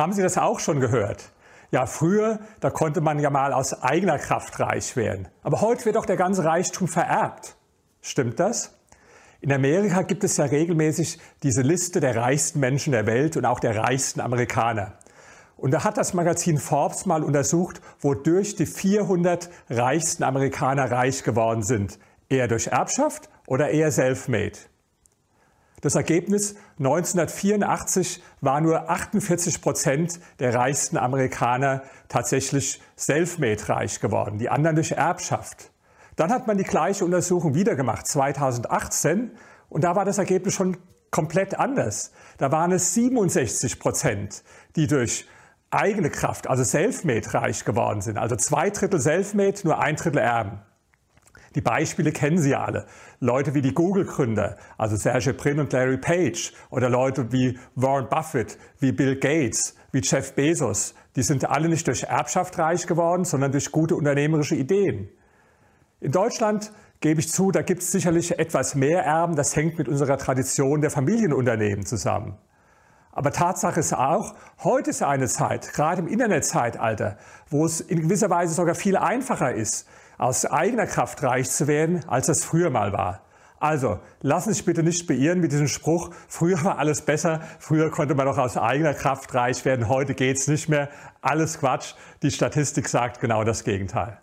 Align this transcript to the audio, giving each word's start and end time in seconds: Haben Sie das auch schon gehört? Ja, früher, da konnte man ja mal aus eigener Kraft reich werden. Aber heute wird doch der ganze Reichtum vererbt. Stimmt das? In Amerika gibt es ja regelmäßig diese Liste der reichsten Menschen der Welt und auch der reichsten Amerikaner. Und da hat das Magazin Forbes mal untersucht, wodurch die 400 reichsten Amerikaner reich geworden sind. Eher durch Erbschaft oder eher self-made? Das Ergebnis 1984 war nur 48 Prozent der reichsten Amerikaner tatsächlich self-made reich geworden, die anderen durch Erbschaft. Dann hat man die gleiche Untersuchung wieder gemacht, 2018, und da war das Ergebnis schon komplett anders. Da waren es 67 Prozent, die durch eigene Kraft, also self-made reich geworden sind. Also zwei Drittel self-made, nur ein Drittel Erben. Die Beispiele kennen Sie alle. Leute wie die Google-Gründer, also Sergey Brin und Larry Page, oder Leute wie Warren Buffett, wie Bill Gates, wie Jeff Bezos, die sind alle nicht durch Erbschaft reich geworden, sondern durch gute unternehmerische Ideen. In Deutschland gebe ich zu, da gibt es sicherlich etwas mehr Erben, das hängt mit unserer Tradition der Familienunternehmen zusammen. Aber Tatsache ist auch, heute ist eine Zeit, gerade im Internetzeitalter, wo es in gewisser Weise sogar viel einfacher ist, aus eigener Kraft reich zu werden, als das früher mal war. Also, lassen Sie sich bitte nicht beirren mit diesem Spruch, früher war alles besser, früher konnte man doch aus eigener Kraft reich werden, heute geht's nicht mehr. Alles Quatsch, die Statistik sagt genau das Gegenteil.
Haben 0.00 0.14
Sie 0.14 0.22
das 0.22 0.38
auch 0.38 0.60
schon 0.60 0.80
gehört? 0.80 1.30
Ja, 1.72 1.84
früher, 1.84 2.38
da 2.60 2.70
konnte 2.70 3.02
man 3.02 3.18
ja 3.18 3.28
mal 3.28 3.52
aus 3.52 3.82
eigener 3.82 4.18
Kraft 4.18 4.58
reich 4.58 4.96
werden. 4.96 5.28
Aber 5.42 5.60
heute 5.60 5.84
wird 5.84 5.96
doch 5.96 6.06
der 6.06 6.16
ganze 6.16 6.42
Reichtum 6.42 6.88
vererbt. 6.88 7.54
Stimmt 8.00 8.40
das? 8.40 8.78
In 9.42 9.52
Amerika 9.52 10.00
gibt 10.00 10.24
es 10.24 10.38
ja 10.38 10.46
regelmäßig 10.46 11.18
diese 11.42 11.60
Liste 11.60 12.00
der 12.00 12.16
reichsten 12.16 12.60
Menschen 12.60 12.92
der 12.92 13.04
Welt 13.04 13.36
und 13.36 13.44
auch 13.44 13.60
der 13.60 13.76
reichsten 13.76 14.22
Amerikaner. 14.22 14.94
Und 15.58 15.72
da 15.72 15.84
hat 15.84 15.98
das 15.98 16.14
Magazin 16.14 16.56
Forbes 16.56 17.04
mal 17.04 17.22
untersucht, 17.22 17.82
wodurch 18.00 18.56
die 18.56 18.64
400 18.64 19.50
reichsten 19.68 20.22
Amerikaner 20.22 20.90
reich 20.90 21.24
geworden 21.24 21.62
sind. 21.62 21.98
Eher 22.30 22.48
durch 22.48 22.68
Erbschaft 22.68 23.28
oder 23.46 23.68
eher 23.68 23.92
self-made? 23.92 24.56
Das 25.80 25.94
Ergebnis 25.94 26.56
1984 26.78 28.22
war 28.40 28.60
nur 28.60 28.90
48 28.90 29.62
Prozent 29.62 30.20
der 30.38 30.54
reichsten 30.54 30.98
Amerikaner 30.98 31.82
tatsächlich 32.08 32.82
self-made 32.98 33.68
reich 33.68 34.00
geworden, 34.00 34.38
die 34.38 34.50
anderen 34.50 34.76
durch 34.76 34.92
Erbschaft. 34.92 35.70
Dann 36.16 36.30
hat 36.30 36.46
man 36.46 36.58
die 36.58 36.64
gleiche 36.64 37.04
Untersuchung 37.04 37.54
wieder 37.54 37.76
gemacht, 37.76 38.06
2018, 38.06 39.30
und 39.70 39.84
da 39.84 39.96
war 39.96 40.04
das 40.04 40.18
Ergebnis 40.18 40.54
schon 40.54 40.76
komplett 41.10 41.58
anders. 41.58 42.12
Da 42.38 42.52
waren 42.52 42.72
es 42.72 42.94
67 42.94 43.78
Prozent, 43.78 44.42
die 44.76 44.86
durch 44.86 45.26
eigene 45.70 46.10
Kraft, 46.10 46.48
also 46.48 46.64
self-made 46.64 47.32
reich 47.32 47.64
geworden 47.64 48.00
sind. 48.00 48.18
Also 48.18 48.36
zwei 48.36 48.70
Drittel 48.70 49.00
self-made, 49.00 49.60
nur 49.64 49.78
ein 49.78 49.96
Drittel 49.96 50.18
Erben. 50.18 50.60
Die 51.54 51.60
Beispiele 51.60 52.12
kennen 52.12 52.38
Sie 52.38 52.54
alle. 52.54 52.86
Leute 53.18 53.54
wie 53.54 53.62
die 53.62 53.74
Google-Gründer, 53.74 54.56
also 54.78 54.96
Sergey 54.96 55.32
Brin 55.32 55.58
und 55.58 55.72
Larry 55.72 55.98
Page, 55.98 56.52
oder 56.70 56.88
Leute 56.88 57.32
wie 57.32 57.58
Warren 57.74 58.08
Buffett, 58.08 58.56
wie 58.78 58.92
Bill 58.92 59.16
Gates, 59.16 59.74
wie 59.90 60.00
Jeff 60.00 60.34
Bezos, 60.34 60.94
die 61.16 61.22
sind 61.22 61.48
alle 61.48 61.68
nicht 61.68 61.86
durch 61.88 62.04
Erbschaft 62.04 62.56
reich 62.58 62.86
geworden, 62.86 63.24
sondern 63.24 63.50
durch 63.50 63.72
gute 63.72 63.96
unternehmerische 63.96 64.54
Ideen. 64.54 65.08
In 66.00 66.12
Deutschland 66.12 66.72
gebe 67.00 67.20
ich 67.20 67.30
zu, 67.30 67.50
da 67.50 67.62
gibt 67.62 67.82
es 67.82 67.90
sicherlich 67.90 68.38
etwas 68.38 68.74
mehr 68.74 69.02
Erben, 69.02 69.34
das 69.34 69.56
hängt 69.56 69.76
mit 69.76 69.88
unserer 69.88 70.18
Tradition 70.18 70.80
der 70.80 70.90
Familienunternehmen 70.90 71.84
zusammen. 71.84 72.38
Aber 73.12 73.32
Tatsache 73.32 73.80
ist 73.80 73.92
auch, 73.92 74.34
heute 74.62 74.90
ist 74.90 75.02
eine 75.02 75.26
Zeit, 75.26 75.72
gerade 75.72 76.00
im 76.00 76.08
Internetzeitalter, 76.08 77.16
wo 77.48 77.64
es 77.64 77.80
in 77.80 78.02
gewisser 78.02 78.30
Weise 78.30 78.54
sogar 78.54 78.74
viel 78.74 78.96
einfacher 78.96 79.52
ist, 79.52 79.88
aus 80.16 80.46
eigener 80.46 80.86
Kraft 80.86 81.22
reich 81.22 81.50
zu 81.50 81.66
werden, 81.66 82.04
als 82.06 82.26
das 82.26 82.44
früher 82.44 82.70
mal 82.70 82.92
war. 82.92 83.22
Also, 83.58 83.98
lassen 84.22 84.50
Sie 84.50 84.54
sich 84.54 84.64
bitte 84.64 84.82
nicht 84.82 85.06
beirren 85.06 85.40
mit 85.40 85.52
diesem 85.52 85.68
Spruch, 85.68 86.10
früher 86.28 86.64
war 86.64 86.78
alles 86.78 87.02
besser, 87.02 87.40
früher 87.58 87.90
konnte 87.90 88.14
man 88.14 88.26
doch 88.26 88.38
aus 88.38 88.56
eigener 88.56 88.94
Kraft 88.94 89.34
reich 89.34 89.64
werden, 89.64 89.88
heute 89.88 90.14
geht's 90.14 90.46
nicht 90.46 90.68
mehr. 90.68 90.88
Alles 91.20 91.58
Quatsch, 91.58 91.94
die 92.22 92.30
Statistik 92.30 92.88
sagt 92.88 93.20
genau 93.20 93.44
das 93.44 93.64
Gegenteil. 93.64 94.18